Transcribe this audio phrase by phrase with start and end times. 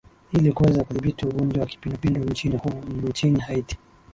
[0.33, 2.69] ili kuweza kudhibiti ugonjwa wa kipindupindu nchini hu
[3.09, 3.77] nchini haiti